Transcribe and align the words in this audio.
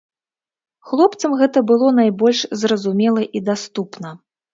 Хлопцам 0.91 1.35
гэта 1.41 1.61
было 1.71 1.89
найбольш 1.99 2.39
зразумела 2.61 3.21
і 3.41 3.43
даступна. 3.51 4.15